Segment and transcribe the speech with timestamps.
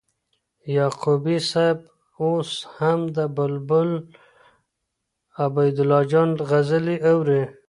[0.77, 1.79] یعقوبی صاحب
[2.21, 3.89] اوس هم د بلبل
[5.45, 7.41] عبیدالله جان غزلي اوري